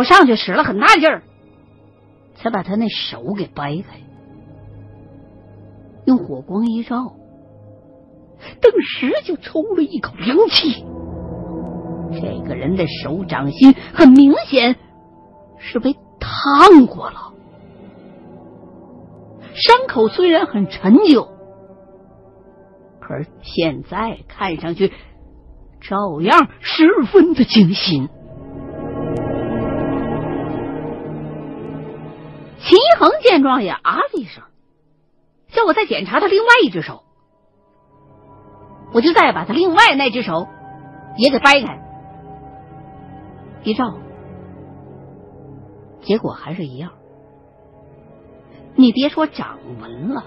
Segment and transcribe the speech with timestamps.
[0.00, 1.22] 我上去使了很大劲儿，
[2.34, 4.00] 才把他那手给掰开。
[6.06, 7.12] 用火光一照，
[8.62, 10.86] 顿时就抽了一口凉气。
[12.12, 14.76] 这个人的手掌心很明显
[15.58, 17.34] 是被烫过了，
[19.52, 21.28] 伤口虽然很陈旧，
[23.00, 24.94] 可是现在看上去
[25.82, 28.08] 照样十分的惊心。
[33.00, 34.44] 秦一恒见状也啊了一声，
[35.48, 37.02] 叫我再检查他另外一只手，
[38.92, 40.46] 我就再把他另外那只手
[41.16, 41.80] 也给掰开。
[43.64, 43.98] 一照，
[46.02, 46.92] 结果还是一样。
[48.74, 50.24] 你别说掌纹了，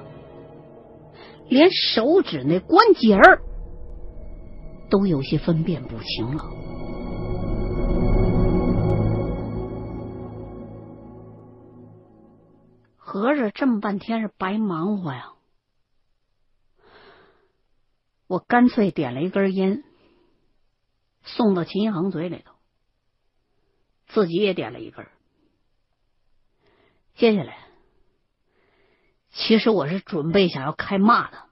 [1.48, 3.42] 连手指那关节儿
[4.90, 6.44] 都有些分辨不清了。
[13.44, 15.34] 合着这么半天是白忙活呀！
[18.26, 19.84] 我干脆点了一根烟，
[21.24, 22.54] 送到秦一恒嘴里头。
[24.08, 25.06] 自己也点了一根。
[27.16, 27.68] 接下来，
[29.32, 31.50] 其实我是准备想要开骂的。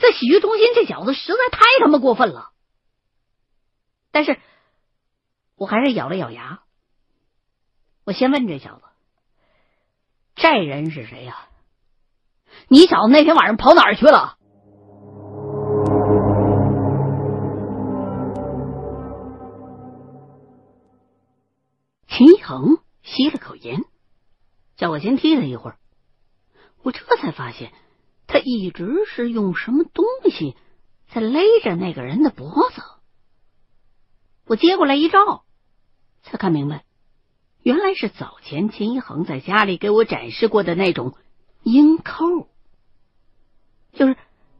[0.00, 2.52] 在洗浴中心，这小子实在太他妈过分了。
[4.10, 4.40] 但是，
[5.56, 6.62] 我还是咬了咬牙。
[8.04, 8.84] 我先问这小子
[10.40, 11.36] ：“这人是谁呀？
[12.68, 14.38] 你小子那天晚上跑哪儿去了？”
[22.08, 23.84] 秦恒吸了口烟，
[24.76, 25.76] 叫我先踢他一会儿。
[26.82, 27.74] 我这才发现，
[28.26, 30.56] 他一直是用什么东西
[31.12, 32.80] 在勒着那个人的脖子。
[34.46, 35.44] 我接过来一照，
[36.22, 36.86] 才看明白，
[37.62, 41.14] 原来是早前秦一恒在家里给我展示过的那种
[41.62, 42.48] 鹰扣，
[43.92, 44.16] 就是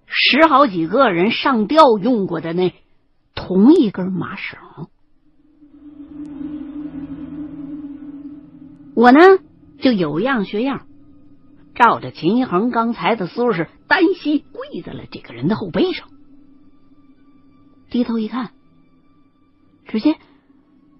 [0.06, 2.74] 十好几个人上吊用过的那
[3.34, 4.58] 同一根麻绳。
[8.94, 9.19] 我呢，
[9.78, 10.86] 就有样学样，
[11.74, 16.08] 照着秦一恒刚才的姿势，单膝跪在了这个人的后背上，
[17.88, 18.50] 低头一看，
[19.86, 20.16] 只见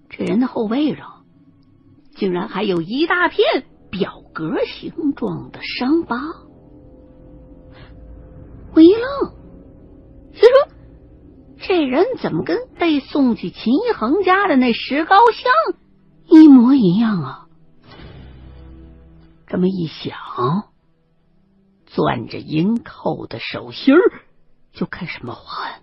[0.09, 1.10] 这人的后背上
[2.21, 6.19] 竟然还有一大片表格形状的伤疤。
[8.75, 9.31] 我一愣，
[10.31, 10.71] 心说：
[11.57, 15.51] 这人怎么跟被送去秦一恒家的那石膏像
[16.27, 17.47] 一模一样啊？
[19.47, 20.15] 这么一想，
[21.87, 23.99] 攥着银扣的手心儿
[24.73, 25.81] 就开始冒汗。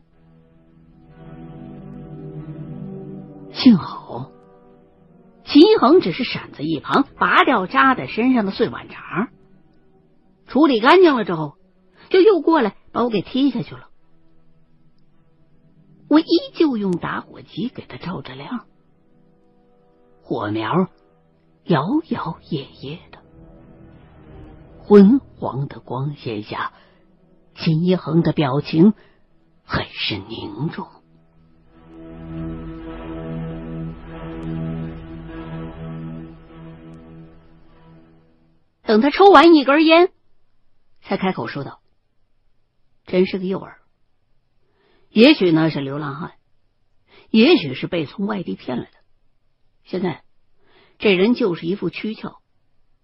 [3.52, 4.30] 幸好
[5.50, 9.30] 秦一恒只是闪在一旁，拔掉扎在身上的碎碗茬，
[10.46, 11.54] 处理干净了之后，
[12.10, 13.88] 就又过来把我给踢下去了。
[16.10, 18.66] 我依旧用打火机给他照着亮，
[20.22, 20.88] 火苗
[21.64, 23.18] 摇摇曳曳的。
[24.82, 26.72] 昏黄的光线下，
[27.54, 28.92] 秦一恒的表情
[29.64, 30.86] 很是凝重。
[38.88, 40.10] 等他抽完一根烟，
[41.02, 41.80] 才开口说道
[43.04, 43.74] ：“真是个诱饵。
[45.10, 46.32] 也许呢是流浪汉，
[47.28, 48.96] 也许是被从外地骗来的。
[49.84, 50.22] 现在
[50.98, 52.36] 这人就是一副躯壳，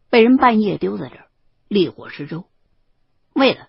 [0.08, 1.26] 被人半夜丢在这儿。”
[1.68, 2.46] 烈火施周，
[3.34, 3.68] 为的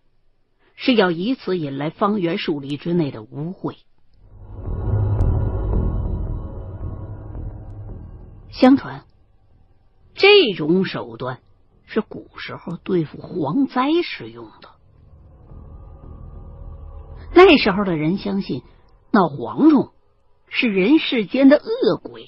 [0.75, 3.75] 是要以此引来方圆数里之内的污秽。
[8.51, 9.03] 相传，
[10.13, 11.41] 这种手段
[11.85, 14.69] 是古时候对付蝗灾使用的。
[17.33, 18.63] 那时候的人相信，
[19.11, 19.91] 闹蝗虫
[20.47, 22.25] 是人世间的恶鬼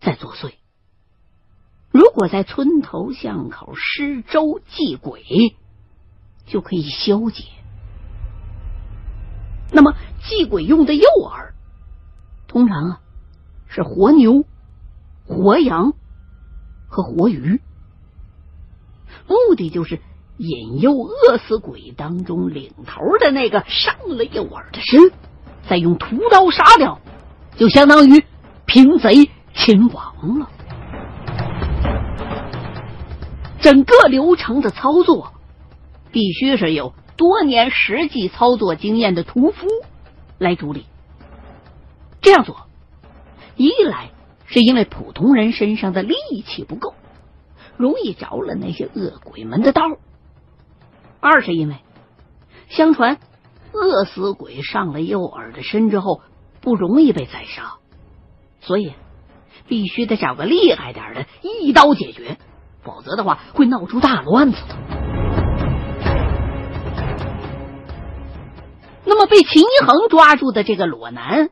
[0.00, 0.54] 在作祟。
[1.90, 5.22] 如果在村头巷口施粥祭鬼，
[6.46, 7.44] 就可以消解。
[9.72, 11.52] 那么祭鬼用的诱饵，
[12.48, 13.00] 通常啊
[13.68, 14.44] 是活牛、
[15.24, 15.92] 活羊
[16.88, 17.60] 和活鱼，
[19.26, 20.00] 目的就是
[20.36, 25.12] 引诱饿死鬼当中领头的那个上了诱饵的身，
[25.68, 27.00] 再用屠刀杀掉，
[27.56, 28.24] 就相当于
[28.66, 30.50] 平贼擒王了。
[33.60, 35.32] 整个流程的操作，
[36.12, 39.66] 必须是有多年实际操作经验的屠夫
[40.38, 40.84] 来主理。
[42.20, 42.56] 这样做，
[43.56, 44.10] 一来
[44.46, 46.14] 是因为普通人身上的力
[46.46, 46.94] 气不够，
[47.76, 49.98] 容易着了那些恶鬼们的道；
[51.20, 51.76] 二是因为
[52.68, 53.18] 相传
[53.72, 56.22] 饿死鬼上了诱饵的身之后
[56.60, 57.74] 不容易被宰杀，
[58.60, 58.92] 所以
[59.68, 62.38] 必须得找个厉害点的，一刀解决，
[62.82, 64.76] 否则的话会闹出大乱子的。
[69.04, 71.50] 那么被秦一恒抓住的这个裸男。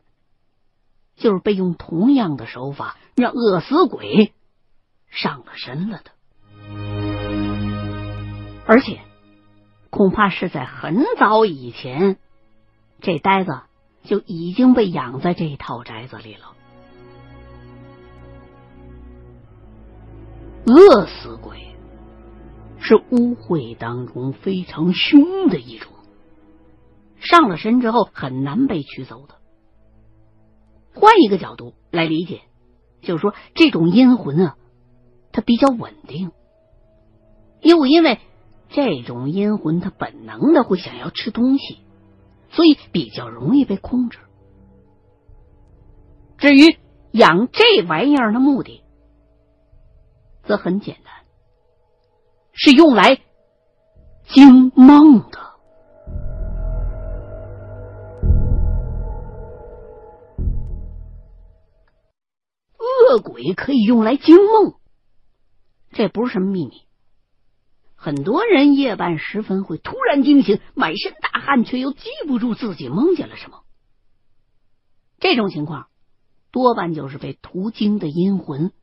[1.15, 4.33] 就是被用同样的手法让饿死鬼
[5.11, 6.11] 上了身了的，
[8.65, 9.01] 而且
[9.89, 12.17] 恐怕是在很早以前，
[13.01, 13.61] 这呆子
[14.03, 16.53] 就已经被养在这套宅子里了。
[20.65, 21.75] 饿死鬼
[22.79, 25.91] 是污秽当中非常凶的一种，
[27.19, 29.35] 上了身之后很难被取走的。
[30.95, 32.43] 换一个角度来理解，
[33.01, 34.55] 就是说这种阴魂啊，
[35.33, 36.31] 它比较稳定，
[37.61, 38.19] 又因为
[38.73, 41.77] 这种阴魂它本能的会想要吃东西，
[42.49, 44.17] 所以比较容易被控制。
[46.39, 46.79] 至于
[47.11, 48.83] 养这玩意儿的目的，
[50.43, 51.13] 则很简单，
[52.51, 53.19] 是用来
[54.23, 55.39] 惊梦的。
[62.79, 64.73] 恶鬼可以用来惊梦，
[65.91, 66.87] 这不是什么秘密。
[68.03, 73.63] 很多人夜半时分会突然惊醒，满身大汗，却又记不住自己梦见了什么。
[75.19, 75.87] 这种情况
[76.51, 78.73] 多半就是被途经的阴魂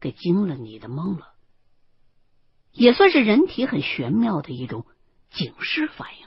[0.00, 1.34] 给惊了你的梦了，
[2.72, 4.86] 也算是人体很玄妙的一种
[5.30, 6.26] 警示反应。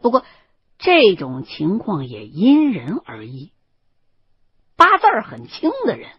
[0.00, 0.24] 不过，
[0.78, 3.52] 这种情况也因人而异。
[4.74, 6.12] 八字很轻的人，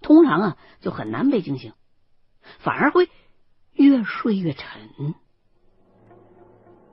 [0.00, 1.72] 通常啊就很难被惊醒，
[2.60, 3.10] 反而会
[3.74, 4.64] 越睡越沉。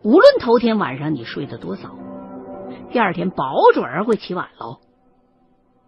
[0.02, 1.98] 无论头天晚上你睡得多早，
[2.92, 4.80] 第二天保准儿会起晚喽。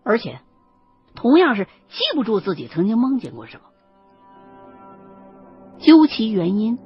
[0.03, 0.39] 而且，
[1.15, 3.63] 同样是记不住自己曾经梦见过什么。
[5.79, 6.77] 究其原因，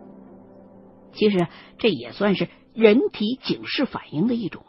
[1.14, 1.48] 其实
[1.78, 4.64] 这也算是人体警示反应的一种，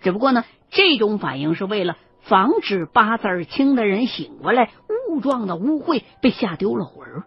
[0.00, 1.96] 只不过呢，这种反应是为了。
[2.20, 4.70] 防止八字儿轻的人醒过来，
[5.08, 7.24] 误撞的污秽被吓丢了魂儿，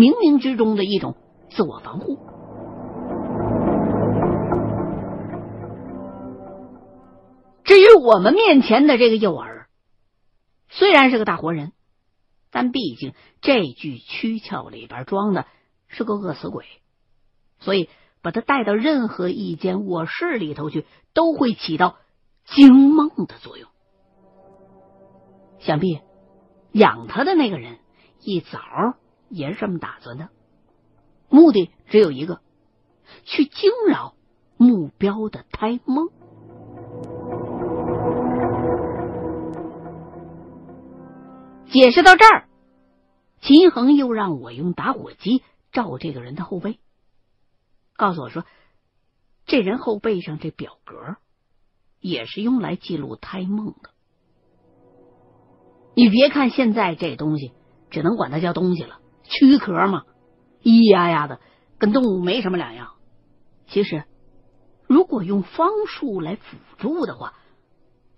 [0.00, 1.14] 冥冥之中的一种
[1.50, 2.16] 自我防护。
[7.64, 9.66] 至于我们面前的这个诱饵，
[10.70, 11.72] 虽然是个大活人，
[12.50, 13.12] 但毕竟
[13.42, 15.44] 这具躯壳里边装的
[15.86, 16.64] 是个饿死鬼，
[17.58, 17.90] 所以
[18.22, 21.96] 把他带到任何一间卧室里头去，都会起到
[22.46, 23.68] 惊梦的作用。
[25.58, 26.00] 想必
[26.72, 27.80] 养他的那个人
[28.22, 28.58] 一早
[29.30, 30.28] 也是这么打算的，
[31.28, 32.40] 目的只有一个：
[33.24, 34.14] 去惊扰
[34.56, 36.08] 目标的胎梦。
[41.70, 42.48] 解释到这儿，
[43.40, 46.80] 秦恒又让我用打火机照这个人的后背，
[47.96, 48.44] 告诉我说，
[49.46, 51.16] 这人后背上这表格
[52.00, 53.90] 也是用来记录胎梦的。
[55.94, 57.52] 你别看现在这东西
[57.90, 59.00] 只能管它叫东西了，
[59.30, 60.04] 躯壳嘛，
[60.62, 61.40] 咿呀呀的，
[61.78, 62.94] 跟动物没什么两样。
[63.68, 64.04] 其实，
[64.86, 67.34] 如果用方术来辅助的话，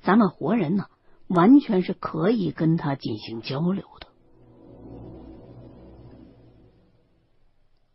[0.00, 0.86] 咱们活人呢，
[1.28, 4.08] 完全是可以跟他进行交流的。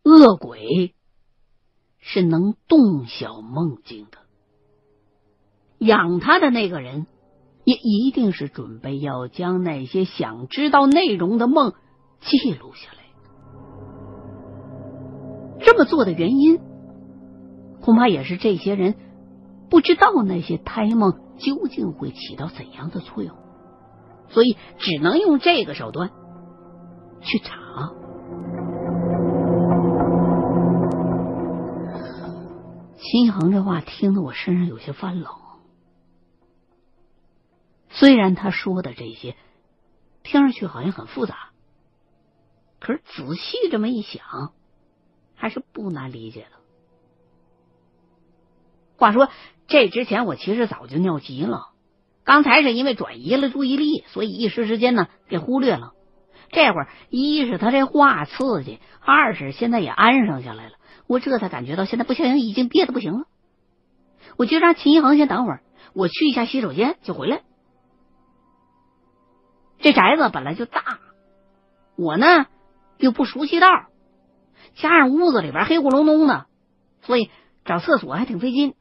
[0.04, 0.94] 恶鬼
[1.98, 4.18] 是能洞晓梦境的，
[5.78, 7.06] 养他的那个人。
[7.64, 11.74] 也一定是准备要将那些想知道内容的梦
[12.18, 13.07] 记录下来。
[15.60, 16.58] 这么做的原因，
[17.80, 18.94] 恐怕也是这些人
[19.70, 23.36] 不知道那些胎梦究竟会起到怎样的作用，
[24.28, 26.10] 所以只能用这个手段
[27.20, 27.92] 去查。
[33.00, 35.26] 秦恒这话听得我身上有些发冷。
[37.88, 39.34] 虽然他说的这些
[40.22, 41.34] 听上去好像很复杂，
[42.80, 44.52] 可是仔细这么一想，
[45.38, 46.58] 还是不难理解的。
[48.98, 49.30] 话说
[49.66, 51.68] 这之前我其实早就尿急了，
[52.24, 55.92] 刚才是因为转移了注意力，所以一时之间呢给忽略了。
[56.50, 60.72] 这会儿一是他这话刺激，二是现在也安生下来了，
[61.06, 63.26] 我这才感觉到现在不行，已经憋得不行了。
[64.36, 65.62] 我就让秦一恒先等会儿，
[65.94, 67.42] 我去一下洗手间就回来。
[69.78, 70.98] 这宅子本来就大，
[71.96, 72.46] 我呢
[72.96, 73.68] 又不熟悉道，
[74.76, 76.46] 加上屋子里边黑咕隆咚的，
[77.02, 77.30] 所以
[77.64, 78.74] 找厕所还挺费劲。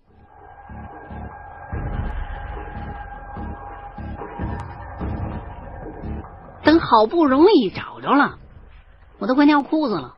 [6.64, 8.40] 等好不容易找着了，
[9.20, 10.16] 我都快尿裤子了。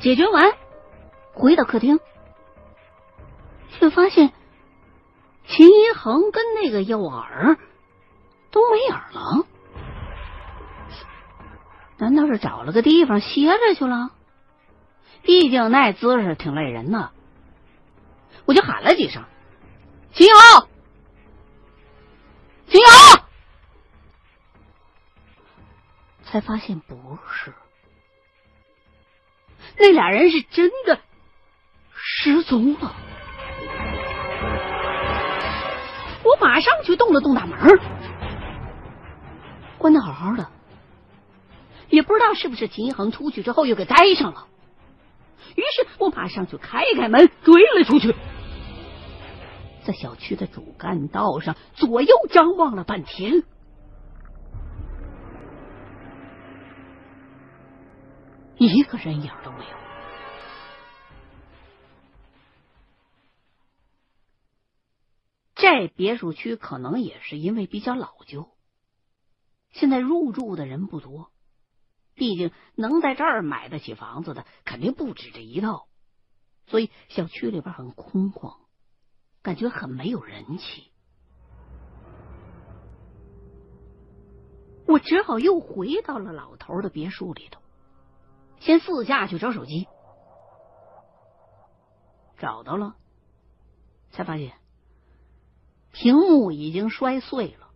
[0.00, 0.52] 解决完，
[1.34, 2.00] 回到客厅，
[3.70, 4.32] 却发现
[5.46, 7.56] 秦一恒跟那个诱饵
[8.50, 9.46] 都没影了。
[11.98, 14.10] 难道是找了个地方歇着去了？
[15.22, 17.10] 毕竟那姿势挺累人的。
[18.44, 19.24] 我就喊了几声
[20.14, 20.34] ：“秦瑶，
[22.68, 22.86] 秦瑶！”
[26.24, 27.52] 才发现不是。
[29.76, 30.98] 那俩人是真的
[31.94, 32.94] 失踪了，
[36.24, 37.58] 我马上去动了动大门，
[39.78, 40.50] 关的好好的，
[41.90, 44.46] 也不知道是不是秦一恒出去之后又给待上了。
[45.56, 48.14] 于是我马上就开开门追了出去，
[49.84, 53.42] 在小区的主干道上左右张望了半天，
[58.56, 59.78] 一个人影都没有。
[65.54, 68.48] 这别墅区可能也是因为比较老旧，
[69.72, 71.30] 现在入住的人不多。
[72.18, 75.86] 毕竟能在这儿买得起房子的肯定不止这一套，
[76.66, 78.56] 所以小区里边很空旷，
[79.40, 80.90] 感觉很没有人气。
[84.86, 87.60] 我只好又回到了老头的别墅里头，
[88.58, 89.86] 先四下去找手机，
[92.38, 92.96] 找到了，
[94.10, 94.54] 才发现。
[95.92, 97.70] 屏幕已经摔碎了，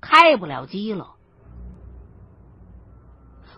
[0.00, 1.16] 开不了机了。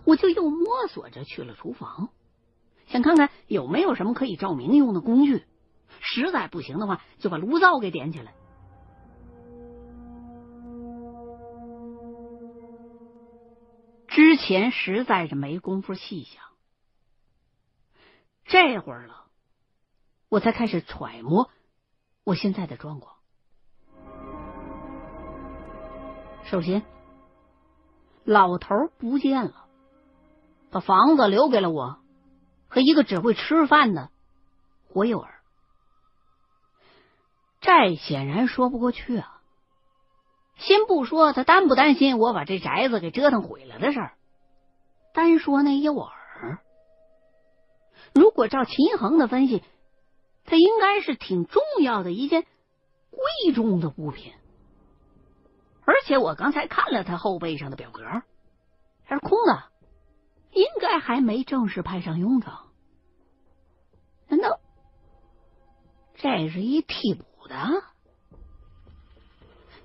[0.04, 2.10] 我就又摸索着去了厨房，
[2.86, 5.44] 想看看有没有什么可以照明用的工具。
[6.00, 8.34] 实在不行的话，就把炉灶给点起来。
[14.08, 16.42] 之前实在是没工夫细想，
[18.44, 19.24] 这会儿了，
[20.28, 21.50] 我才开始揣摩
[22.22, 23.16] 我现在的状况。
[26.44, 26.84] 首先，
[28.24, 29.63] 老头不见了，
[30.74, 32.00] 把房子留给了我
[32.66, 34.10] 和一个只会吃饭的
[34.88, 35.28] 活诱饵。
[37.60, 39.40] 这显然说不过去啊！
[40.56, 44.14] 先不说他担不担心我把这宅子给折腾毁了的事儿，
[45.12, 46.10] 单说那诱饵，
[48.12, 49.62] 如果照秦恒的分析，
[50.44, 52.42] 他应该是挺重要的一件
[53.10, 54.32] 贵重的物品。
[55.84, 58.02] 而且我刚才看了他后背上的表格，
[59.04, 59.62] 还是空的，
[60.54, 62.68] 应该还没正式派上用场。
[64.28, 64.58] 难道
[66.14, 67.82] 这是一替补的？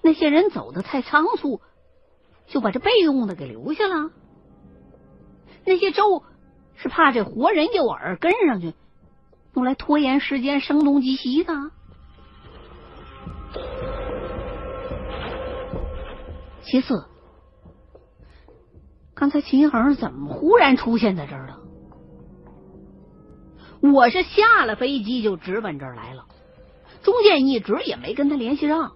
[0.01, 1.59] 那些人走的太仓促，
[2.47, 4.11] 就把这备用的给留下了。
[5.65, 6.23] 那些粥
[6.77, 8.73] 是怕这活人诱饵跟上去，
[9.55, 11.53] 用来拖延时间、声东击西的。
[16.63, 17.05] 其次，
[19.19, 21.59] 刚才秦恒怎么忽然出现在这儿了？
[23.81, 26.25] 我是下了飞机就直奔这儿来了，
[27.03, 28.93] 中间一直也没跟他联系上。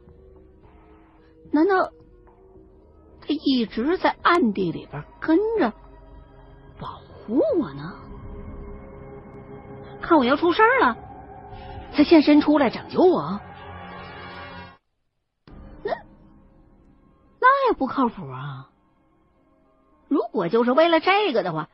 [1.52, 1.92] 难道
[3.20, 5.74] 他一直在暗地里边跟着
[6.80, 7.94] 保护我呢？
[10.02, 10.98] 看我要出事儿了，
[11.94, 13.42] 才现身出来拯救我？
[15.84, 15.92] 那
[17.42, 18.70] 那也不靠谱啊！
[20.14, 21.72] 如果就是为了这个的话，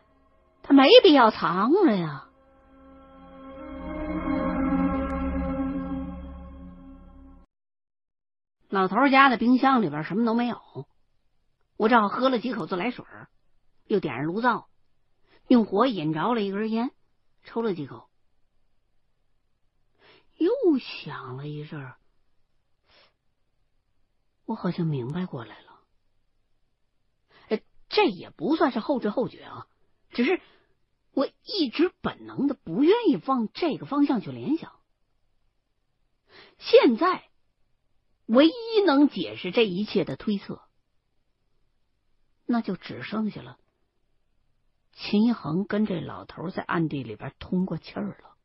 [0.63, 2.29] 他没必要藏着呀。
[8.69, 10.57] 老头家的冰箱里边什么都没有，
[11.75, 13.03] 我只好喝了几口自来水，
[13.87, 14.69] 又点上炉灶，
[15.49, 16.91] 用火引着了一根烟，
[17.43, 18.07] 抽了几口，
[20.37, 21.91] 又想了一阵。
[24.45, 25.68] 我好像明白过来了，
[27.89, 29.67] 这也不算是后知后觉啊，
[30.11, 30.39] 只是
[31.11, 34.71] 我一直本能的不愿意往这个方向去联想。
[36.57, 37.23] 现在，
[38.27, 40.61] 唯一能解释这一切的推测，
[42.45, 43.57] 那就只剩下了
[44.93, 48.35] 秦一恒跟这老头在暗地里边通过气儿了。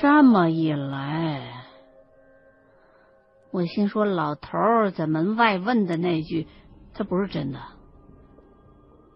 [0.00, 1.61] 这么一来，
[3.52, 6.48] 我心说，老头儿在门外问的那句，
[6.94, 7.60] 他不是真的，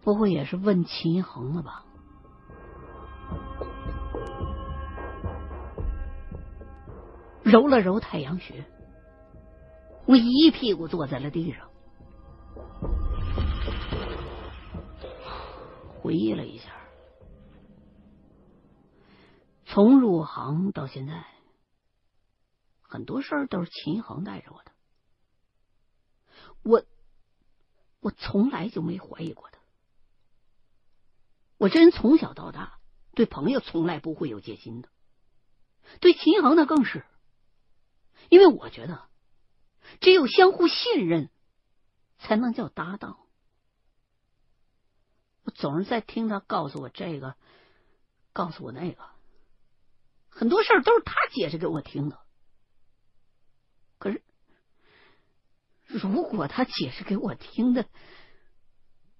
[0.02, 1.84] 不会也是问秦恒的吧？
[7.42, 8.66] 揉了揉太阳穴，
[10.04, 11.66] 我一屁股坐在了地上，
[16.02, 16.72] 回忆了一下，
[19.64, 21.24] 从入行到现在。
[22.96, 24.72] 很多事儿都是秦恒带着我的，
[26.62, 26.82] 我
[28.00, 29.58] 我从来就没怀疑过他。
[31.58, 32.80] 我这人从小到大
[33.14, 34.88] 对朋友从来不会有戒心的，
[36.00, 37.04] 对秦恒那更是，
[38.30, 39.10] 因为我觉得
[40.00, 41.28] 只有相互信任
[42.16, 43.18] 才能叫搭档。
[45.42, 47.36] 我总是在听他告诉我这个，
[48.32, 49.06] 告诉我那个，
[50.30, 52.24] 很多事儿都是他解释给我听的。
[53.98, 54.22] 可是，
[55.96, 57.86] 如果他解释给我听的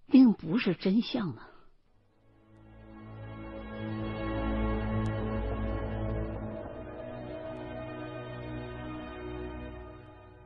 [0.06, 1.40] 并不是真相呢？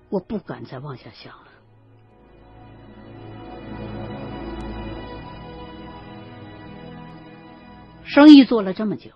[0.08, 1.46] 我不敢再往下想了。
[8.04, 9.10] 生意做了这么久，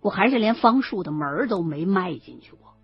[0.00, 2.75] 我还是连方树的门都没迈进去过。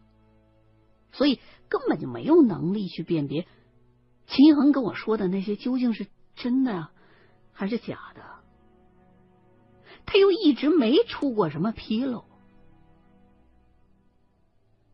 [1.12, 3.47] 所以根本就没有能力去辨别
[4.26, 6.88] 秦恒跟我说的那些究竟是真的
[7.52, 8.23] 还是假的。
[10.04, 12.25] 他又一直没出过什么纰漏，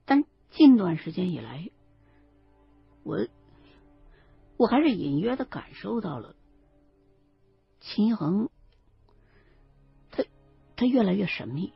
[0.05, 1.71] 但近段时间以来，
[3.05, 3.27] 我
[4.57, 6.37] 我还是隐约的感受到了
[7.81, 8.51] 秦恒，
[10.11, 10.25] 他
[10.77, 11.73] 他越来越神秘，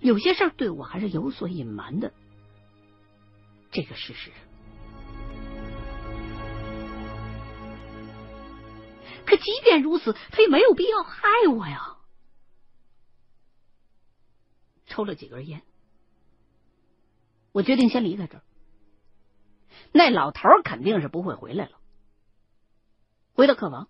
[0.00, 2.12] 有些事儿对我还是有所隐瞒的。
[3.70, 4.32] 这个事实，
[9.24, 11.98] 可即便如此，他也没有必要害我呀。
[14.86, 15.62] 抽了几根烟，
[17.52, 18.42] 我决定先离开这儿。
[19.92, 21.78] 那老头肯定是不会回来了。
[23.34, 23.88] 回到客房，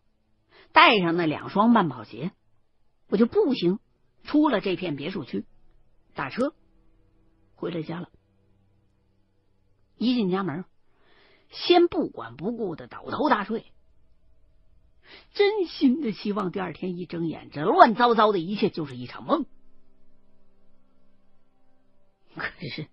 [0.72, 2.32] 带上那两双慢跑鞋，
[3.08, 3.78] 我就步行
[4.24, 5.46] 出了这片别墅区，
[6.14, 6.54] 打车
[7.54, 8.10] 回了家了。
[10.00, 10.64] 一进家门，
[11.50, 13.66] 先不管不顾的倒头大睡，
[15.34, 19.44] 真心的希望第二天一睁眼，这乱糟糟的一切就是一场梦。
[22.34, 22.88] 可是，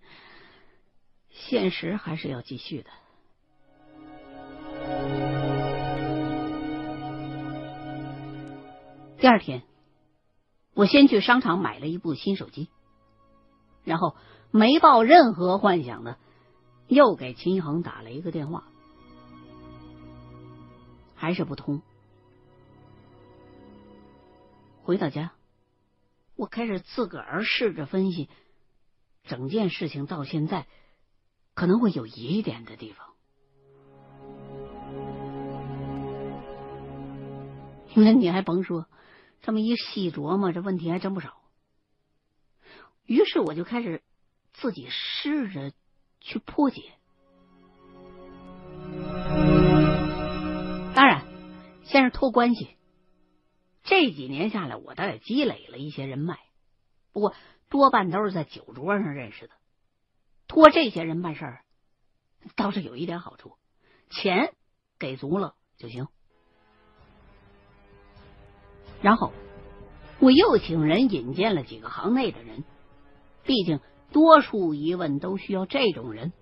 [1.30, 2.90] 现实还是要继续的。
[9.18, 9.64] 第二天，
[10.74, 12.68] 我先去商场买了一部新手机，
[13.86, 14.18] 然后
[14.52, 16.18] 没抱任何幻想的。
[16.88, 18.64] 又给秦恒打了一个电话，
[21.16, 21.82] 还是不通。
[24.84, 25.34] 回到家，
[26.36, 28.30] 我开始自个儿试着分析
[29.24, 30.66] 整件事情到现在
[31.54, 33.14] 可能会有疑点的地方。
[37.96, 38.88] 那你还甭说，
[39.42, 41.42] 这么一细琢磨，这问题还真不少。
[43.06, 44.02] 于是我就开始
[44.54, 45.74] 自己试着。
[46.28, 46.82] 去破解，
[50.94, 51.26] 当然
[51.86, 52.76] 先是托关系。
[53.84, 56.38] 这几年下来，我倒也积累了一些人脉，
[57.14, 57.34] 不过
[57.70, 59.54] 多半都是在酒桌上认识的。
[60.48, 61.64] 托这些人办事儿，
[62.58, 63.54] 倒是有一点好处，
[64.10, 64.54] 钱
[65.00, 66.10] 给足了就行。
[69.02, 69.32] 然后
[70.20, 72.66] 我又请人引荐了几个行内的人，
[73.46, 73.80] 毕竟。
[74.12, 76.34] 多数疑问都需要这种人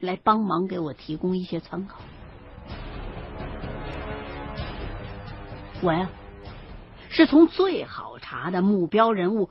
[0.00, 2.00] 来帮忙给我提供一些参考。
[5.82, 6.10] 我呀，
[7.10, 9.50] 是从最好查的目标人物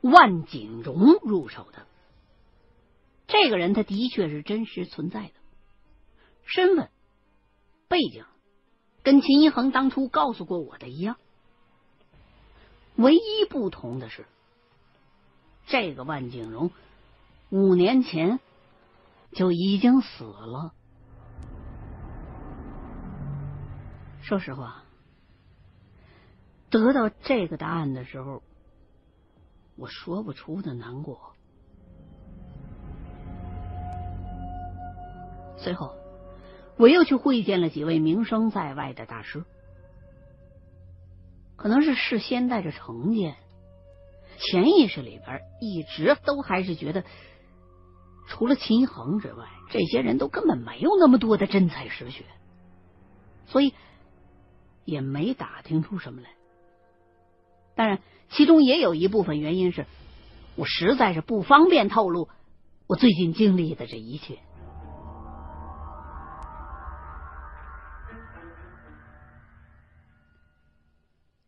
[0.00, 1.86] 万锦荣入手的。
[3.26, 5.32] 这个人他的确是真实存在的，
[6.44, 6.90] 身份
[7.88, 8.24] 背景
[9.02, 11.16] 跟秦一恒当初告诉过我的一样，
[12.96, 14.24] 唯一不同的是，
[15.66, 16.70] 这个万景荣。
[17.54, 18.40] 五年前
[19.30, 20.74] 就已经死了。
[24.22, 24.82] 说实话，
[26.68, 28.42] 得到这个答案的时候，
[29.76, 31.36] 我说不出的难过。
[35.56, 35.94] 随后，
[36.76, 39.44] 我又去会见了几位名声在外的大师，
[41.54, 43.36] 可能是事先带着成见，
[44.38, 47.04] 潜意识里边一直都还是觉得。
[48.34, 52.24] 除了秦衡之外，这些人都根本没有那么多的真才实学，
[53.46, 53.72] 所以
[54.84, 56.30] 也没打听出什么来。
[57.76, 59.86] 当然，其中也有一部分原因是
[60.56, 62.28] 我实在是不方便透露
[62.88, 64.40] 我最近经历的这一切。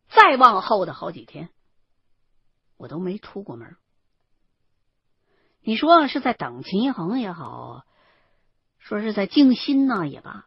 [0.07, 1.49] 再往后的好几天，
[2.77, 3.75] 我都没出过门。
[5.61, 7.83] 你说是在等秦一恒也好，
[8.79, 10.45] 说是在静心呢也罢，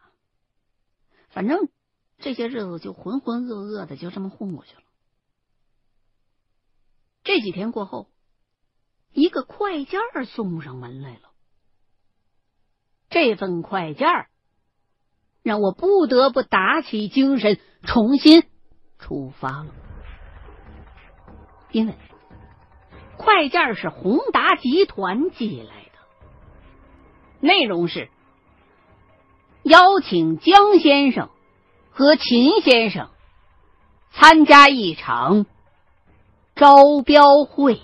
[1.28, 1.68] 反正
[2.18, 4.82] 这些日子就浑浑噩噩的就这么混过去了。
[7.22, 8.10] 这几天过后，
[9.12, 11.30] 一个快件送上门来了。
[13.10, 14.08] 这份快件
[15.42, 18.44] 让我不得不打起精神，重新
[18.98, 19.74] 出发了，
[21.72, 21.94] 因为。
[23.22, 25.98] 快件是宏达集团寄来的，
[27.40, 28.08] 内容是
[29.62, 31.28] 邀请江先生
[31.90, 33.10] 和秦先生
[34.10, 35.44] 参加一场
[36.56, 36.72] 招
[37.04, 37.82] 标会。